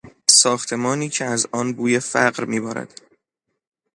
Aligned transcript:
ساختمانی 0.29 1.09
که 1.09 1.25
از 1.25 1.47
آن 1.51 1.73
بوی 1.73 1.99
فقر 1.99 2.43
میبارد 2.45 3.01